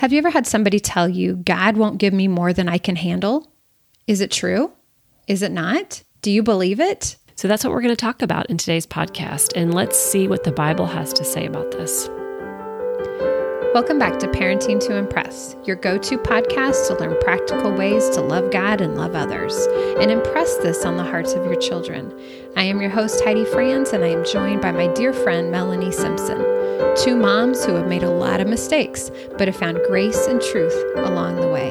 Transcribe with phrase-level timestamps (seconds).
[0.00, 2.96] Have you ever had somebody tell you, God won't give me more than I can
[2.96, 3.52] handle?
[4.06, 4.72] Is it true?
[5.26, 6.04] Is it not?
[6.22, 7.18] Do you believe it?
[7.34, 9.52] So that's what we're going to talk about in today's podcast.
[9.54, 12.08] And let's see what the Bible has to say about this.
[13.72, 18.20] Welcome back to Parenting to Impress, your go to podcast to learn practical ways to
[18.20, 19.56] love God and love others,
[20.00, 22.12] and impress this on the hearts of your children.
[22.56, 25.92] I am your host, Heidi Franz, and I am joined by my dear friend, Melanie
[25.92, 26.38] Simpson,
[26.96, 29.08] two moms who have made a lot of mistakes,
[29.38, 31.70] but have found grace and truth along the way.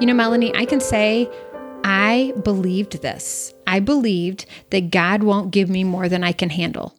[0.00, 1.30] You know, Melanie, I can say
[1.84, 3.52] I believed this.
[3.66, 6.98] I believed that God won't give me more than I can handle.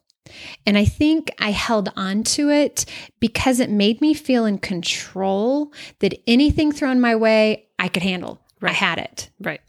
[0.66, 2.84] And I think I held on to it
[3.20, 8.40] because it made me feel in control that anything thrown my way, I could handle.
[8.60, 8.70] Right.
[8.70, 9.30] I had it.
[9.40, 9.60] Right.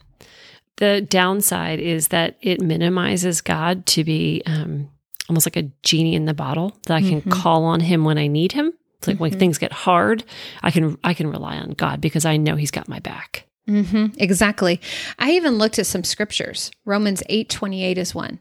[0.78, 4.90] The downside is that it minimizes God to be um,
[5.28, 7.32] almost like a genie in the bottle that I can mm-hmm.
[7.32, 8.74] call on him when I need him.
[9.00, 9.24] It's like mm-hmm.
[9.24, 10.24] when things get hard,
[10.62, 13.46] I can I can rely on God because I know He's got my back.
[13.70, 14.82] Mm-hmm, exactly.
[15.20, 16.72] I even looked at some scriptures.
[16.86, 18.40] Romans 8 28 is one.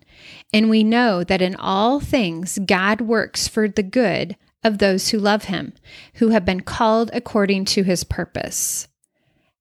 [0.52, 5.19] And we know that in all things, God works for the good of those who
[5.19, 5.75] love him,
[6.14, 8.89] who have been called according to his purpose.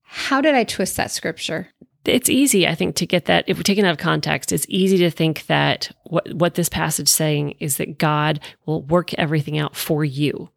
[0.03, 1.69] How did I twist that scripture?
[2.05, 3.43] It's easy, I think, to get that.
[3.47, 7.09] If we're taken out of context, it's easy to think that what, what this passage
[7.09, 10.49] is saying is that God will work everything out for you.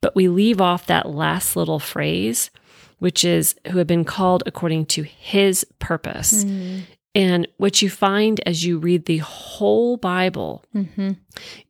[0.00, 2.50] But we leave off that last little phrase
[2.98, 6.44] which is who have been called according to his purpose.
[6.44, 6.82] Mm.
[7.14, 11.12] And what you find as you read the whole Bible mm-hmm.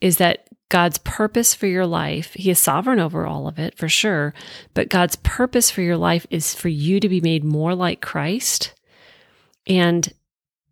[0.01, 3.89] is that God's purpose for your life, He is sovereign over all of it for
[3.89, 4.35] sure,
[4.75, 8.75] but God's purpose for your life is for you to be made more like Christ.
[9.67, 10.13] And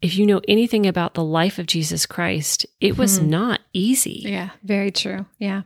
[0.06, 3.30] if you know anything about the life of Jesus Christ, it was mm-hmm.
[3.30, 4.22] not easy.
[4.24, 5.26] Yeah, very true.
[5.38, 5.62] Yeah.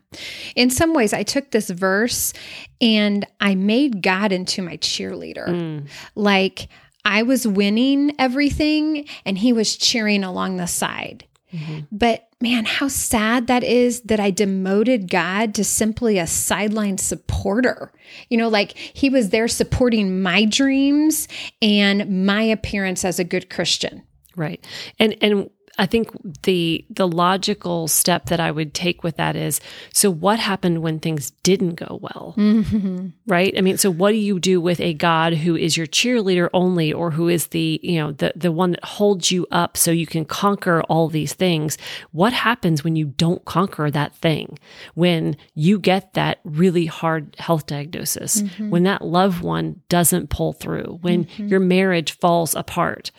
[0.56, 2.32] In some ways, I took this verse
[2.80, 5.46] and I made God into my cheerleader.
[5.46, 5.88] Mm.
[6.14, 6.68] Like
[7.04, 11.26] I was winning everything and he was cheering along the side.
[11.52, 11.80] Mm-hmm.
[11.92, 17.92] But man, how sad that is that I demoted God to simply a sideline supporter.
[18.30, 21.28] You know, like he was there supporting my dreams
[21.60, 24.02] and my appearance as a good Christian.
[24.36, 24.64] Right.
[24.98, 26.10] And and I think
[26.42, 29.62] the the logical step that I would take with that is
[29.94, 32.34] so what happened when things didn't go well?
[32.36, 33.08] Mm-hmm.
[33.26, 33.54] Right?
[33.56, 36.92] I mean, so what do you do with a God who is your cheerleader only
[36.92, 40.06] or who is the, you know, the the one that holds you up so you
[40.06, 41.78] can conquer all these things?
[42.12, 44.58] What happens when you don't conquer that thing?
[44.94, 48.42] When you get that really hard health diagnosis?
[48.42, 48.68] Mm-hmm.
[48.68, 50.98] When that loved one doesn't pull through?
[51.00, 51.48] When mm-hmm.
[51.48, 53.12] your marriage falls apart?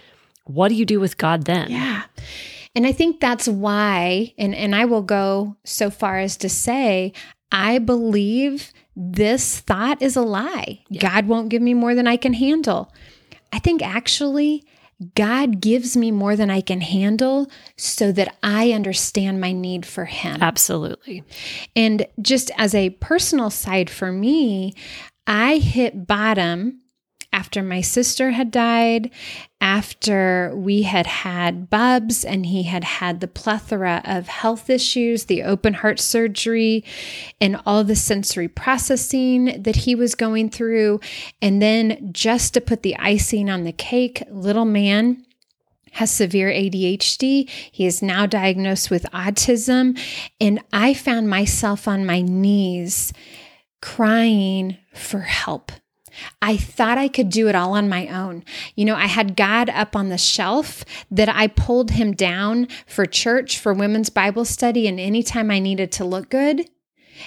[0.46, 1.72] What do you do with God then?
[1.72, 2.03] Yeah.
[2.75, 7.13] And I think that's why, and, and I will go so far as to say,
[7.52, 10.84] I believe this thought is a lie.
[10.90, 11.01] Yeah.
[11.01, 12.94] God won't give me more than I can handle.
[13.51, 14.63] I think actually,
[15.16, 20.06] God gives me more than I can handle so that I understand my need for
[20.06, 20.41] Him.
[20.41, 21.24] Absolutely.
[21.75, 24.75] And just as a personal side for me,
[25.25, 26.81] I hit bottom
[27.34, 29.09] after my sister had died,
[29.62, 35.44] after we had had Bubs and he had had the plethora of health issues, the
[35.44, 36.84] open heart surgery,
[37.40, 41.00] and all the sensory processing that he was going through.
[41.42, 45.25] And then just to put the icing on the cake, little man
[45.94, 47.50] has severe ADHD.
[47.50, 50.00] He is now diagnosed with autism.
[50.40, 53.13] And I found myself on my knees
[53.81, 55.72] crying for help
[56.41, 58.44] I thought I could do it all on my own.
[58.75, 63.05] You know, I had God up on the shelf that I pulled him down for
[63.05, 66.69] church, for women's Bible study, and anytime I needed to look good.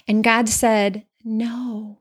[0.09, 1.99] And God said, No,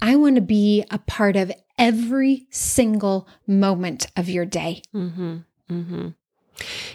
[0.00, 4.82] I want to be a part of every single moment of your day.
[4.94, 5.36] Mm-hmm,
[5.70, 6.08] mm-hmm.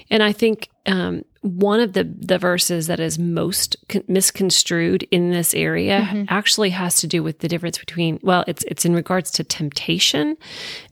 [0.10, 5.32] And I think um, one of the the verses that is most con- misconstrued in
[5.32, 6.26] this area mm-hmm.
[6.30, 10.38] actually has to do with the difference between well it's it's in regards to temptation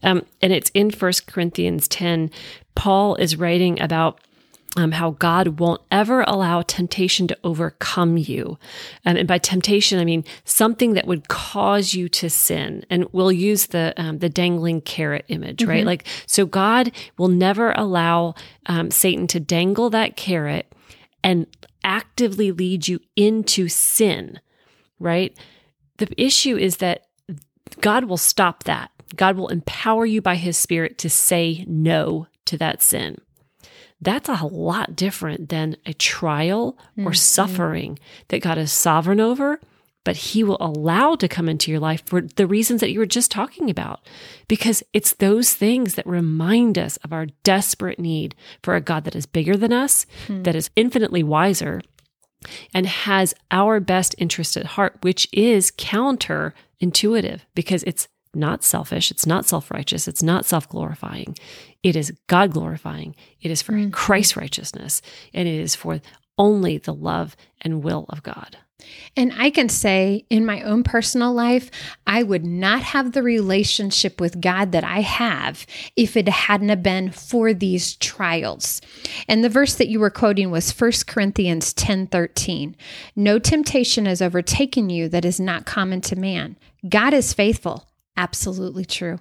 [0.03, 2.31] um, and it's in First Corinthians 10
[2.75, 4.19] Paul is writing about
[4.77, 8.57] um, how God won't ever allow temptation to overcome you.
[9.05, 12.85] Um, and by temptation, I mean something that would cause you to sin.
[12.89, 15.69] And we'll use the um, the dangling carrot image, mm-hmm.
[15.69, 15.85] right?
[15.85, 18.35] Like, so God will never allow
[18.67, 20.73] um, Satan to dangle that carrot
[21.23, 21.47] and
[21.83, 24.39] actively lead you into sin,
[24.99, 25.37] right?
[25.97, 27.07] The issue is that
[27.81, 28.91] God will stop that.
[29.15, 33.17] God will empower you by his spirit to say no to that sin
[34.01, 37.13] that's a lot different than a trial or mm-hmm.
[37.13, 37.99] suffering
[38.29, 39.59] that God is sovereign over,
[40.03, 43.05] but he will allow to come into your life for the reasons that you were
[43.05, 43.99] just talking about.
[44.47, 48.33] Because it's those things that remind us of our desperate need
[48.63, 50.41] for a God that is bigger than us, hmm.
[50.43, 51.81] that is infinitely wiser,
[52.73, 59.25] and has our best interest at heart, which is counterintuitive because it's not selfish, it's
[59.25, 61.35] not self righteous, it's not self glorifying.
[61.83, 63.15] It is God glorifying.
[63.41, 63.91] It is for mm.
[63.91, 65.01] Christ's righteousness,
[65.33, 66.01] and it is for
[66.37, 68.57] only the love and will of God.
[69.15, 71.69] And I can say in my own personal life,
[72.07, 77.11] I would not have the relationship with God that I have if it hadn't been
[77.11, 78.81] for these trials.
[79.27, 82.75] And the verse that you were quoting was 1 Corinthians 10 13.
[83.15, 86.57] No temptation has overtaken you that is not common to man.
[86.87, 87.87] God is faithful
[88.17, 89.19] Absolutely true.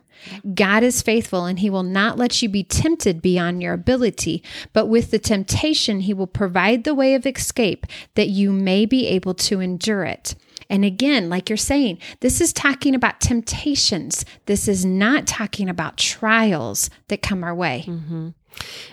[0.55, 4.43] God is faithful and he will not let you be tempted beyond your ability,
[4.73, 9.07] but with the temptation, he will provide the way of escape that you may be
[9.07, 10.35] able to endure it.
[10.69, 14.25] And again, like you're saying, this is talking about temptations.
[14.47, 17.85] This is not talking about trials that come our way.
[17.87, 18.29] Mm-hmm.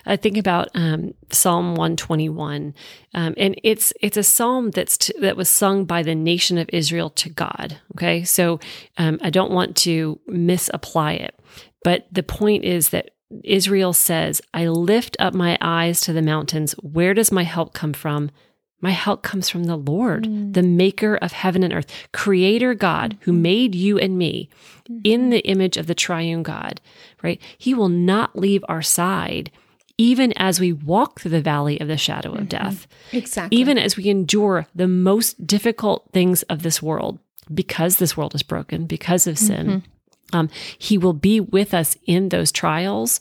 [0.05, 2.73] I think about um, Psalm 121,
[3.13, 7.09] um, and it's it's a psalm that's that was sung by the nation of Israel
[7.11, 7.79] to God.
[7.95, 8.59] Okay, so
[8.97, 11.39] um, I don't want to misapply it,
[11.83, 13.11] but the point is that
[13.43, 16.73] Israel says, "I lift up my eyes to the mountains.
[16.81, 18.31] Where does my help come from?"
[18.79, 20.53] My help comes from the Lord, mm.
[20.53, 23.41] the maker of heaven and earth, creator God who mm-hmm.
[23.41, 24.49] made you and me
[24.83, 25.01] mm-hmm.
[25.03, 26.79] in the image of the triune God,
[27.23, 27.41] right?
[27.57, 29.51] He will not leave our side
[29.97, 32.49] even as we walk through the valley of the shadow of mm-hmm.
[32.49, 32.87] death.
[33.11, 33.57] Exactly.
[33.57, 37.19] Even as we endure the most difficult things of this world,
[37.53, 40.37] because this world is broken, because of sin, mm-hmm.
[40.37, 43.19] um, he will be with us in those trials,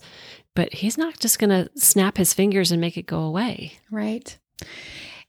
[0.53, 3.73] but he's not just going to snap his fingers and make it go away.
[3.89, 4.37] Right.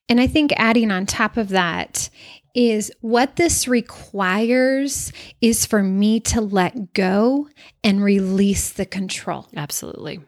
[0.08, 2.08] And I think adding on top of that
[2.54, 7.48] is what this requires is for me to let go
[7.84, 9.46] and release the control.
[9.54, 10.20] Absolutely.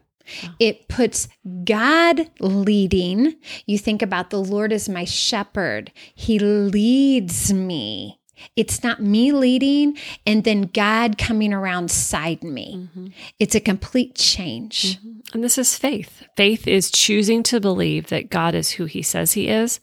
[0.61, 1.29] It puts
[1.65, 3.35] God leading.
[3.67, 8.20] You think about the Lord as my shepherd, He leads me.
[8.57, 9.97] It's not me leading
[10.27, 12.77] and then God coming around side me.
[12.77, 13.07] Mm-hmm.
[13.39, 14.99] It's a complete change.
[14.99, 15.21] Mm-hmm.
[15.35, 16.25] And this is faith.
[16.37, 19.81] Faith is choosing to believe that God is who he says he is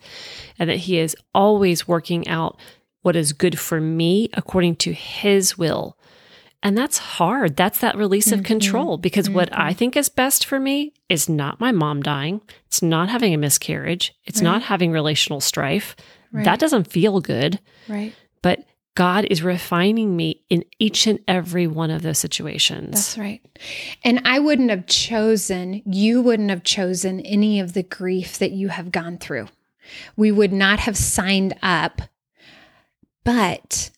[0.59, 2.59] and that he is always working out
[3.01, 5.98] what is good for me according to his will.
[6.63, 7.56] And that's hard.
[7.56, 8.45] That's that release of mm-hmm.
[8.48, 9.36] control because mm-hmm.
[9.36, 12.42] what I think is best for me is not my mom dying.
[12.65, 14.13] It's not having a miscarriage.
[14.25, 14.45] It's right.
[14.45, 15.95] not having relational strife.
[16.31, 16.44] Right.
[16.44, 17.59] That doesn't feel good.
[17.88, 18.13] Right
[18.97, 22.94] God is refining me in each and every one of those situations.
[22.94, 23.45] That's right.
[24.03, 28.69] And I wouldn't have chosen, you wouldn't have chosen any of the grief that you
[28.69, 29.49] have gone through.
[30.15, 32.01] We would not have signed up.
[33.23, 33.91] But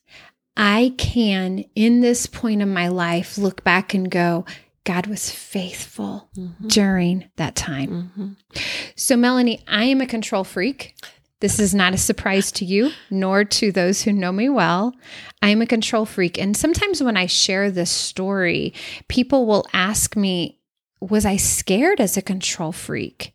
[0.58, 4.44] I can, in this point of my life, look back and go,
[4.84, 6.68] God was faithful mm-hmm.
[6.68, 8.12] during that time.
[8.18, 8.60] Mm-hmm.
[8.98, 10.98] So, Melanie, I am a control freak.
[11.42, 14.94] This is not a surprise to you, nor to those who know me well.
[15.42, 16.38] I am a control freak.
[16.38, 18.74] And sometimes when I share this story,
[19.08, 20.60] people will ask me,
[21.00, 23.34] Was I scared as a control freak?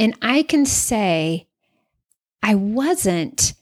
[0.00, 1.46] And I can say,
[2.42, 3.52] I wasn't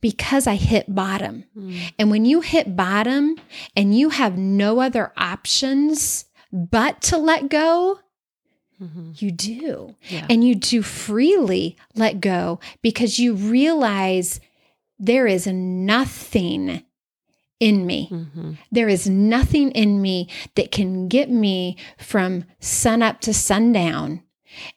[0.00, 1.44] because I hit bottom.
[1.56, 1.92] Mm.
[1.98, 3.36] And when you hit bottom
[3.76, 8.00] and you have no other options but to let go,
[8.82, 9.12] Mm-hmm.
[9.16, 9.94] You do.
[10.08, 10.26] Yeah.
[10.30, 14.40] And you do freely let go because you realize
[14.98, 16.82] there is nothing
[17.58, 18.08] in me.
[18.10, 18.52] Mm-hmm.
[18.72, 24.22] There is nothing in me that can get me from sun up to sundown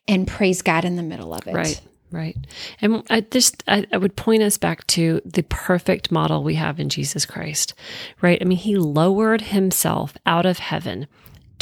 [0.07, 1.53] and praise God in the middle of it.
[1.53, 1.81] Right.
[2.11, 2.37] Right.
[2.79, 6.79] And I just, I, I, would point us back to the perfect model we have
[6.79, 7.73] in Jesus Christ,
[8.21, 8.37] right?
[8.39, 11.07] I mean, he lowered himself out of heaven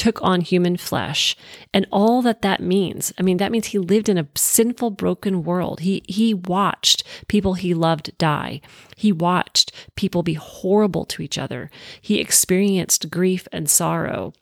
[0.02, 1.36] took on human flesh
[1.72, 3.14] and all that that means.
[3.20, 5.82] I mean, that means he lived in a sinful, broken world.
[5.82, 8.62] He, he watched people he loved die.
[8.98, 11.70] He watched people be horrible to each other.
[12.02, 14.34] He experienced grief and sorrow.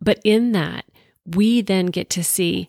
[0.00, 0.84] But in that,
[1.26, 2.68] we then get to see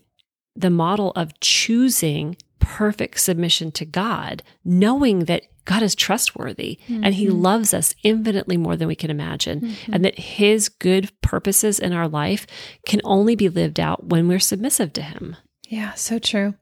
[0.56, 7.04] the model of choosing perfect submission to God, knowing that God is trustworthy mm-hmm.
[7.04, 7.42] and he mm-hmm.
[7.42, 9.62] loves us infinitely more than we can imagine.
[9.62, 9.94] Mm-hmm.
[9.94, 12.48] And that his good purposes in our life
[12.86, 15.36] can only be lived out when we're submissive to him.
[15.68, 16.54] Yeah, so true.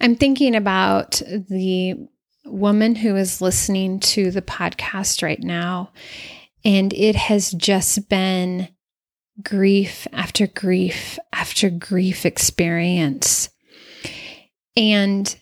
[0.00, 2.08] I'm thinking about the
[2.44, 5.90] woman who is listening to the podcast right now,
[6.64, 8.68] and it has just been
[9.42, 13.50] grief after grief after grief experience.
[14.76, 15.34] And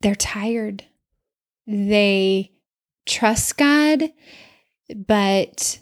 [0.00, 0.84] they're tired
[1.68, 2.50] they
[3.06, 4.10] trust God,
[5.06, 5.78] but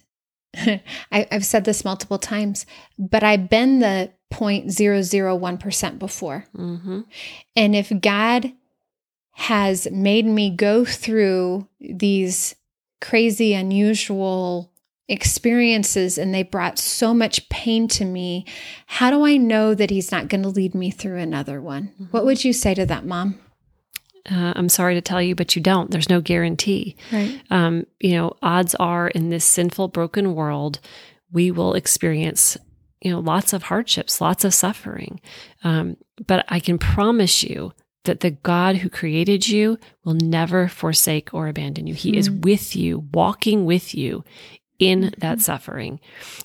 [0.56, 2.66] I, have said this multiple times,
[2.98, 6.44] but I've been the 0.001% before.
[6.56, 7.00] Mm-hmm.
[7.54, 8.52] And if God
[9.32, 12.56] has made me go through these
[13.00, 14.72] crazy, unusual
[15.08, 18.44] experiences and they brought so much pain to me,
[18.86, 21.92] how do I know that He's not going to lead me through another one?
[21.94, 22.04] Mm-hmm.
[22.06, 23.38] What would you say to that, Mom?
[24.30, 25.90] Uh, I'm sorry to tell you, but you don't.
[25.90, 26.96] There's no guarantee.
[27.12, 27.40] Right.
[27.50, 30.80] Um, you know, odds are in this sinful, broken world,
[31.32, 32.56] we will experience,
[33.00, 35.20] you know, lots of hardships, lots of suffering.
[35.64, 37.72] Um, but I can promise you
[38.04, 41.94] that the God who created you will never forsake or abandon you.
[41.94, 42.16] He mm.
[42.16, 44.24] is with you, walking with you
[44.78, 45.20] in mm-hmm.
[45.20, 46.00] that suffering.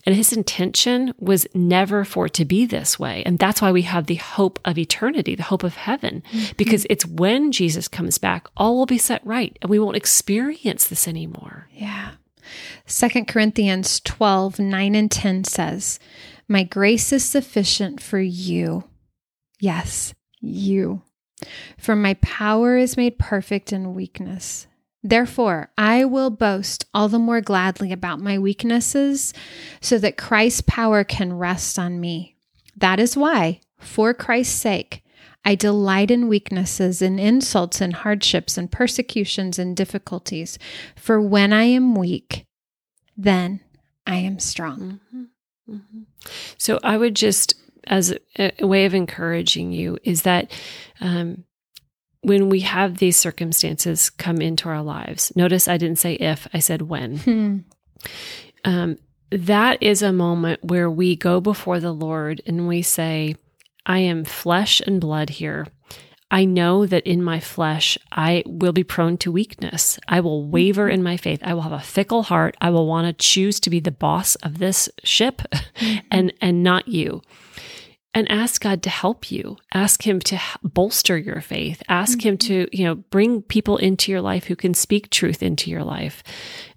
[0.05, 3.23] And his intention was never for it to be this way.
[3.25, 6.53] And that's why we have the hope of eternity, the hope of heaven, mm-hmm.
[6.57, 10.87] because it's when Jesus comes back, all will be set right and we won't experience
[10.87, 11.67] this anymore.
[11.73, 12.11] Yeah.
[12.85, 15.99] Second Corinthians 12, 9 and 10 says,
[16.47, 18.85] My grace is sufficient for you.
[19.59, 21.03] Yes, you.
[21.77, 24.67] For my power is made perfect in weakness.
[25.03, 29.33] Therefore, I will boast all the more gladly about my weaknesses,
[29.79, 32.35] so that Christ's power can rest on me.
[32.77, 35.03] That is why, for Christ's sake,
[35.43, 40.59] I delight in weaknesses and insults and hardships and persecutions and difficulties.
[40.95, 42.45] For when I am weak,
[43.17, 43.61] then
[44.05, 44.99] I am strong.
[45.13, 45.75] Mm-hmm.
[45.75, 46.01] Mm-hmm.
[46.57, 47.55] So I would just,
[47.87, 50.51] as a, way of encouraging you, is that
[50.99, 51.45] um,
[52.21, 56.59] when we have these circumstances come into our lives, notice I didn't say if, I
[56.59, 57.17] said when.
[57.17, 57.57] Hmm.
[58.63, 58.97] Um,
[59.31, 63.35] that is a moment where we go before the Lord and we say,
[63.85, 65.67] I am flesh and blood here.
[66.29, 69.99] I know that in my flesh, I will be prone to weakness.
[70.07, 71.39] I will waver in my faith.
[71.43, 72.55] I will have a fickle heart.
[72.61, 76.05] I will want to choose to be the boss of this ship mm-hmm.
[76.11, 77.21] and, and not you
[78.13, 79.57] and ask God to help you.
[79.73, 81.81] Ask him to bolster your faith.
[81.87, 82.29] Ask mm-hmm.
[82.29, 85.83] him to, you know, bring people into your life who can speak truth into your
[85.83, 86.23] life.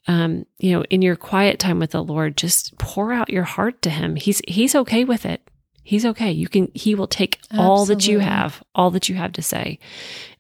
[0.07, 3.83] Um, you know, in your quiet time with the Lord, just pour out your heart
[3.83, 4.17] to him.
[4.17, 5.49] He's he's okay with it.
[5.83, 6.31] He's okay.
[6.31, 7.67] You can he will take Absolutely.
[7.67, 9.79] all that you have, all that you have to say.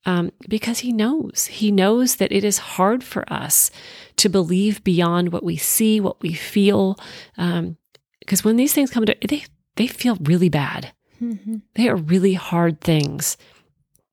[0.06, 1.46] Um, because he knows.
[1.46, 3.70] He knows that it is hard for us
[4.16, 6.98] to believe beyond what we see, what we feel.
[7.36, 7.78] Um,
[8.20, 9.44] because when these things come to they
[9.76, 10.92] they feel really bad.
[11.22, 11.56] Mm-hmm.
[11.74, 13.36] They are really hard things.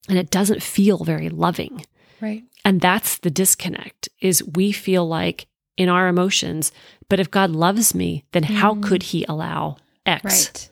[0.09, 1.85] And it doesn't feel very loving.
[2.19, 2.43] Right.
[2.63, 6.71] And that's the disconnect is we feel like in our emotions,
[7.09, 8.55] but if God loves me, then mm-hmm.
[8.55, 10.23] how could he allow X?
[10.23, 10.69] Right.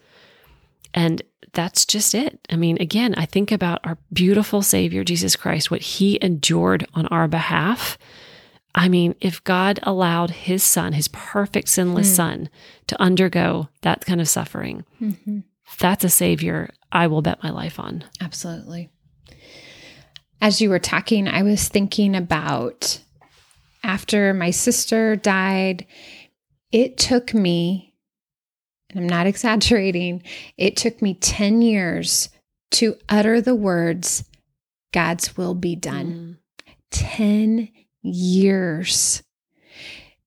[0.93, 1.22] And
[1.53, 2.39] that's just it.
[2.50, 7.08] I mean, again, I think about our beautiful Savior, Jesus Christ, what he endured on
[7.08, 7.98] our behalf.
[8.79, 12.15] I mean, if God allowed his son, his perfect sinless mm.
[12.15, 12.50] son,
[12.88, 15.39] to undergo that kind of suffering, mm-hmm.
[15.79, 18.05] that's a savior I will bet my life on.
[18.21, 18.89] Absolutely.
[20.39, 23.01] As you were talking, I was thinking about
[23.83, 25.86] after my sister died,
[26.71, 27.93] it took me,
[28.89, 30.24] and I'm not exaggerating,
[30.55, 32.29] it took me 10 years
[32.71, 34.24] to utter the words,
[34.93, 36.38] God's will be done.
[36.65, 36.75] Mm.
[36.91, 37.69] 10
[38.01, 39.24] years.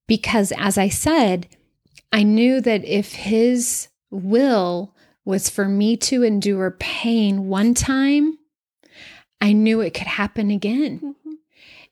[0.07, 1.49] Because as I said,
[2.13, 8.39] I knew that if His will was for me to endure pain one time,
[9.41, 11.01] I knew it could happen again.
[11.01, 11.33] Mm-hmm.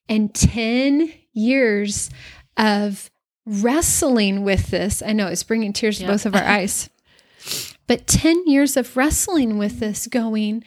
[0.09, 2.11] And 10 years
[2.57, 3.11] of
[3.47, 6.91] wrestling with this, I know it's bringing tears to both of our eyes,
[7.87, 10.65] but 10 years of wrestling with this, going,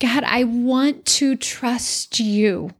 [0.00, 2.70] God, I want to trust you.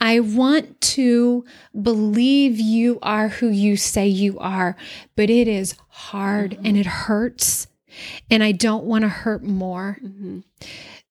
[0.00, 1.44] I want to
[1.80, 4.76] believe you are who you say you are,
[5.16, 6.66] but it is hard mm-hmm.
[6.66, 7.68] and it hurts.
[8.30, 9.98] And I don't want to hurt more.
[10.02, 10.40] Mm-hmm.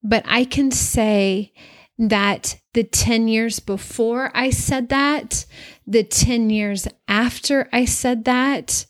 [0.03, 1.53] But I can say
[1.97, 5.45] that the 10 years before I said that,
[5.85, 8.85] the 10 years after I said that,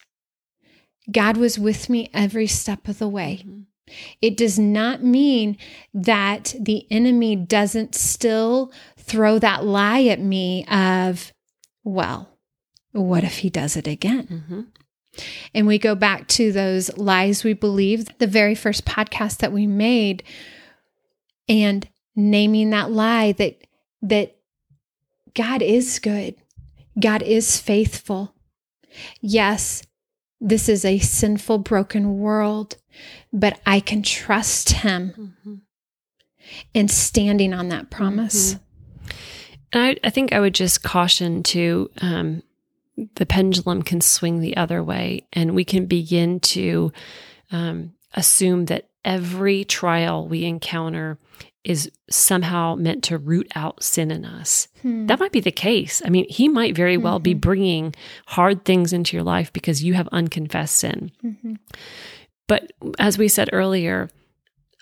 [1.11, 3.43] God was with me every step of the way.
[3.45, 3.61] Mm-hmm.
[4.21, 5.57] It does not mean
[5.93, 8.71] that the enemy doesn't still
[9.11, 11.33] throw that lie at me of,
[11.83, 12.29] well,
[12.93, 14.27] what if he does it again?
[14.27, 14.61] Mm-hmm.
[15.53, 19.67] And we go back to those lies we believe, the very first podcast that we
[19.67, 20.23] made,
[21.49, 23.67] and naming that lie that
[24.01, 24.37] that
[25.33, 26.35] God is good.
[26.99, 28.33] God is faithful.
[29.19, 29.83] Yes,
[30.39, 32.77] this is a sinful, broken world,
[33.33, 35.55] but I can trust Him mm-hmm.
[36.73, 38.53] and standing on that promise.
[38.53, 38.63] Mm-hmm.
[39.73, 42.43] And I, I think I would just caution to um,
[43.15, 46.91] the pendulum can swing the other way, and we can begin to
[47.51, 51.17] um, assume that every trial we encounter
[51.63, 54.67] is somehow meant to root out sin in us.
[54.81, 55.05] Hmm.
[55.05, 56.01] That might be the case.
[56.03, 57.23] I mean, he might very well mm-hmm.
[57.23, 61.11] be bringing hard things into your life because you have unconfessed sin.
[61.23, 61.53] Mm-hmm.
[62.47, 64.09] But as we said earlier,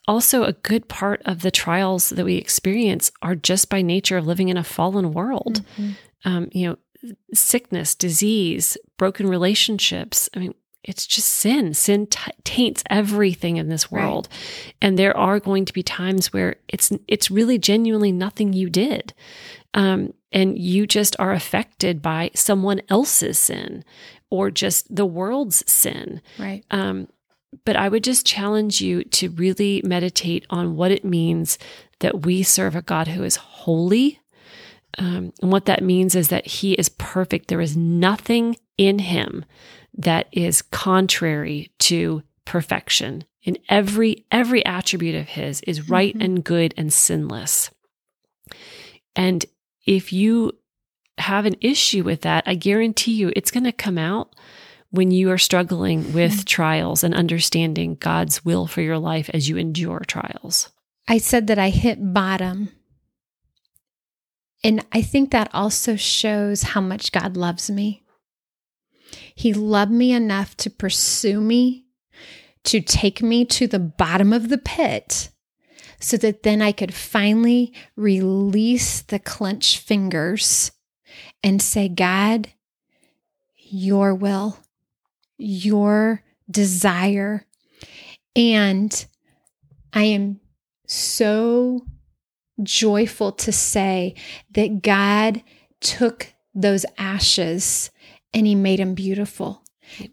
[0.10, 4.26] also a good part of the trials that we experience are just by nature of
[4.26, 5.62] living in a fallen world.
[5.78, 5.92] Mm-hmm.
[6.26, 10.28] Um, you know, sickness, disease, broken relationships.
[10.36, 11.76] I mean, it's just sin.
[11.76, 14.28] Sin t- taints everything in this world.
[14.32, 14.74] Right.
[14.82, 19.14] And there are going to be times where it's it's really genuinely nothing you did.
[19.76, 23.86] Um, and you just are affected by someone else's sin
[24.32, 26.22] or just the world's sin.
[26.40, 26.66] Right.
[26.72, 27.08] Um,
[27.66, 31.58] but I would just challenge you to really meditate on what it means
[32.00, 34.20] that we serve a God who is holy.
[34.98, 37.48] Um, and what that means is that he is perfect.
[37.48, 39.46] There is nothing in him
[39.98, 43.24] that is contrary to perfection.
[43.44, 46.22] In every every attribute of his is right mm-hmm.
[46.22, 47.72] and good and sinless.
[49.16, 49.46] And
[49.86, 50.54] if you
[51.18, 54.36] have an issue with that, I guarantee you it's going to come out
[54.92, 56.44] when you are struggling with mm-hmm.
[56.46, 60.72] trials and understanding God's will for your life as you endure trials.
[61.08, 62.70] I said that I hit bottom.
[64.64, 68.04] And I think that also shows how much God loves me.
[69.34, 71.86] He loved me enough to pursue me,
[72.66, 75.30] to take me to the bottom of the pit,
[76.00, 80.72] so that then I could finally release the clenched fingers
[81.42, 82.50] and say, God,
[83.56, 84.58] your will,
[85.40, 87.46] your desire.
[88.36, 89.06] And
[89.94, 90.40] I am
[90.86, 91.86] so
[92.62, 94.16] joyful to say
[94.52, 95.42] that God
[95.82, 97.90] took those ashes
[98.34, 99.64] and he made them beautiful.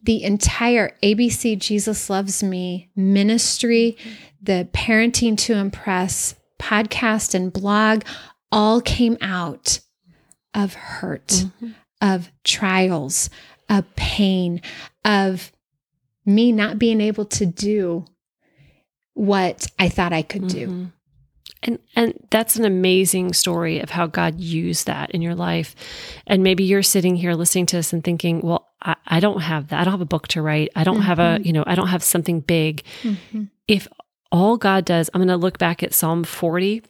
[0.03, 3.97] The entire ABC Jesus Loves Me ministry,
[4.41, 8.03] the Parenting to Impress podcast and blog
[8.51, 9.81] all came out
[10.55, 11.71] of hurt, mm-hmm.
[12.01, 13.29] of trials,
[13.69, 14.61] of pain,
[15.05, 15.53] of
[16.25, 18.05] me not being able to do
[19.15, 20.67] what I thought I could do.
[20.67, 20.85] Mm-hmm.
[21.63, 25.75] And and that's an amazing story of how God used that in your life.
[26.27, 29.69] And maybe you're sitting here listening to us and thinking, well, I, I don't have
[29.69, 29.81] that.
[29.81, 30.69] I don't have a book to write.
[30.77, 31.05] I don't mm-hmm.
[31.05, 31.47] have a, mm-hmm.
[31.47, 32.83] you know, I don't have something big.
[33.03, 33.45] Mm-hmm.
[33.67, 33.89] If
[34.31, 36.83] all God does, I'm going to look back at Psalm 40,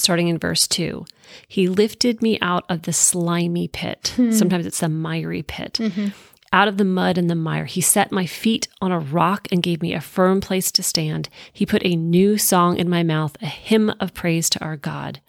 [0.00, 1.04] starting in verse 2.
[1.46, 4.14] He lifted me out of the slimy pit.
[4.16, 4.32] Mm-hmm.
[4.32, 5.78] Sometimes it's the miry pit.
[5.80, 6.08] Mm-hmm
[6.52, 7.66] out of the mud and the mire.
[7.66, 11.28] He set my feet on a rock and gave me a firm place to stand.
[11.52, 15.20] He put a new song in my mouth, a hymn of praise to our God.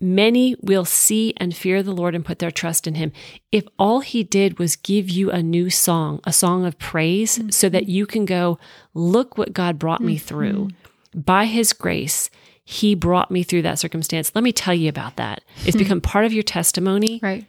[0.00, 3.12] Many will see and fear the Lord and put their trust in him.
[3.52, 7.50] If all he did was give you a new song, a song of praise, mm-hmm.
[7.50, 8.58] so that you can go,
[8.92, 10.26] look what God brought me mm-hmm.
[10.26, 10.68] through.
[11.14, 12.28] By his grace,
[12.64, 14.32] he brought me through that circumstance.
[14.34, 15.42] Let me tell you about that.
[15.64, 15.82] It's hmm.
[15.82, 17.20] become part of your testimony.
[17.22, 17.46] Right.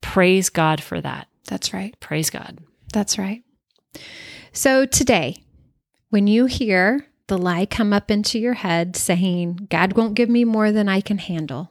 [0.00, 1.28] Praise God for that.
[1.46, 1.98] That's right.
[2.00, 2.58] Praise God.
[2.92, 3.42] That's right.
[4.52, 5.42] So today,
[6.10, 10.44] when you hear the lie come up into your head saying, God won't give me
[10.44, 11.70] more than I can handle,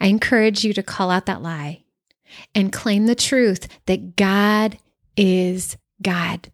[0.00, 1.84] I encourage you to call out that lie
[2.54, 4.78] and claim the truth that God
[5.16, 6.50] is God.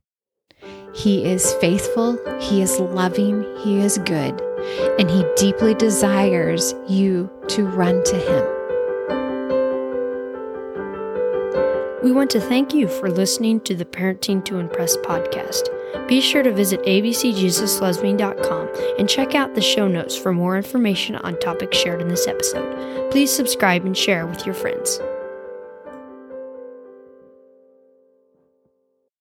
[0.94, 4.40] He is faithful, He is loving, He is good,
[4.98, 8.56] and He deeply desires you to run to Him.
[12.02, 15.68] We want to thank you for listening to the Parenting to Impress podcast.
[16.06, 21.36] Be sure to visit abcjesuslovesme.com and check out the show notes for more information on
[21.40, 23.10] topics shared in this episode.
[23.10, 25.00] Please subscribe and share with your friends.